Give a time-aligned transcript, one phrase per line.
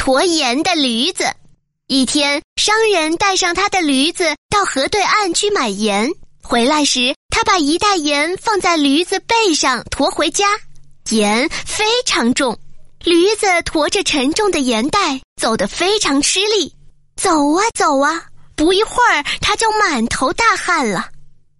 [0.00, 1.30] 驮盐的驴子。
[1.86, 6.10] 一天，商人带上他的驴子到河对岸去买盐。
[6.42, 10.46] 回来时，他把一袋盐放在驴子背上驮回家。
[11.10, 12.58] 盐非常重，
[13.04, 16.74] 驴子驮着沉重的盐袋走得非常吃力。
[17.16, 18.24] 走啊走啊，
[18.56, 21.10] 不一会儿他就满头大汗了。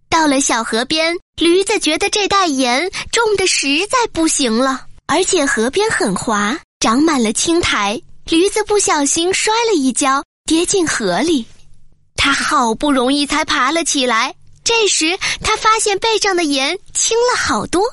[0.09, 8.01] 到了小河边，驴子觉得这袋盐重的实在不行了，而且河边很滑，长满了青苔。
[8.31, 11.45] 驴子不小心摔了一跤，跌进河里。
[12.15, 14.33] 他好不容易才爬了起来。
[14.63, 17.83] 这时，他发现背上的盐轻了好多。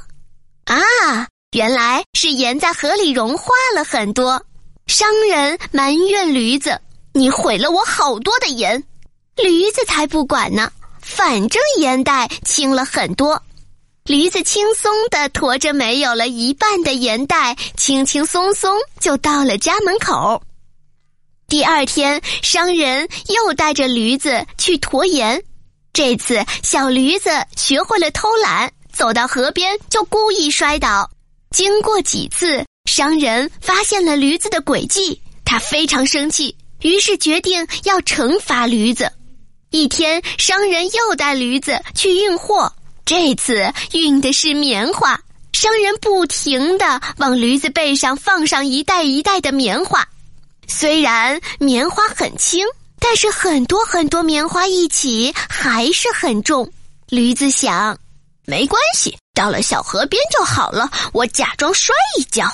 [0.66, 4.40] 啊，原来是盐在河里融化了很多。
[4.86, 6.80] 商人埋怨驴子
[7.14, 8.80] ：“你毁了我好多的盐。”
[9.42, 10.70] 驴子才不管呢，
[11.02, 13.42] 反正盐袋轻了很多。
[14.08, 20.42] 驴子轻松地驮着没有了一半的盐袋，轻轻松松就到了家门口。
[21.46, 25.44] 第二天，商人又带着驴子去驮盐。
[25.92, 31.10] 这次，小驴子学会了偷懒，走到河边就故意摔倒。
[31.50, 39.12] 经过几次，商人发现了驴子的诡计，他非常生气，于是决定要惩罚驴子。
[39.68, 42.72] 一天，商人又带驴子去运货。
[43.08, 45.18] 这次运的是棉花，
[45.54, 50.06] 商人不停地往驴子背上放上一袋一袋的棉花。
[50.66, 52.66] 虽然棉花很轻，
[53.00, 56.70] 但是很多很多棉花一起还是很重。
[57.08, 57.98] 驴子想，
[58.44, 60.90] 没关系，到了小河边就好了。
[61.14, 62.44] 我假装摔一跤。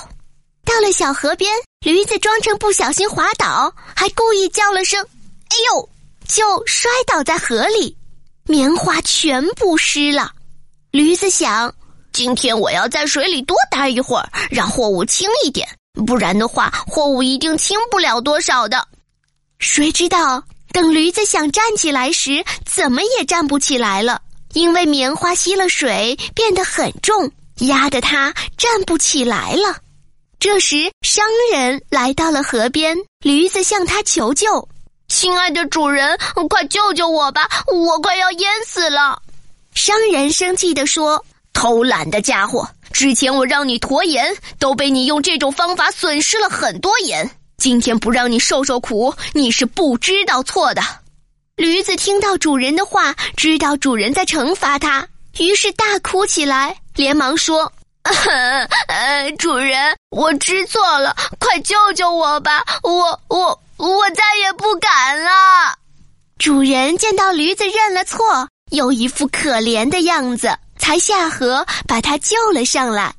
[0.63, 1.51] 到了小河边，
[1.85, 5.05] 驴子装成不小心滑倒，还故意叫了声
[5.51, 5.89] “哎呦”，
[6.25, 7.97] 就摔倒在河里，
[8.45, 10.31] 棉花全部湿了。
[10.95, 11.75] 驴子想，
[12.13, 15.67] 今天我要在水里多待一会儿，让货物轻一点，
[16.07, 18.87] 不然的话，货物一定轻不了多少的。
[19.59, 24.21] 谁知道，等驴子想站起来时，怎么也站不起来了，
[24.53, 27.29] 因为棉花吸了水，变得很重，
[27.67, 29.75] 压得它站不起来了。
[30.39, 34.69] 这时，商人来到了河边，驴子向他求救
[35.09, 36.17] ：“亲爱的主人，
[36.49, 39.21] 快救救我吧，我快要淹死了。”
[39.75, 42.67] 商人生气地说：“偷懒的家伙！
[42.93, 47.29] 之前我让你驮盐，都被你用这种方法损失了很多盐。
[47.57, 50.81] 今天不让你受受苦，你是不知道错的。”
[51.57, 55.07] 驴子听到主人的话，知道主人在惩罚他，
[55.39, 57.71] 于是大哭起来，连忙说
[58.87, 62.63] ：“呃，主人，我知错了，快救救我吧！
[62.81, 65.29] 我我我再也不敢了。”
[66.39, 68.47] 主人见到驴子认了错。
[68.71, 73.13] 有一副可怜的样子，才下河把他救了上来。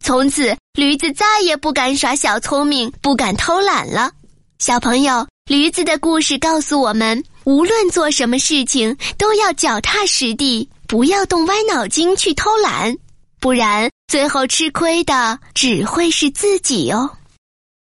[0.00, 4.10] 从此，驴子再也不敢耍小聪明，不敢偷懒了。
[4.58, 12.96] 小朋友，驴子的故事告诉我们：无论做什么事情，都要脚踏实地，不要动歪脑筋去偷懒，
[13.38, 17.08] 不然最后吃亏的只会是自己哦。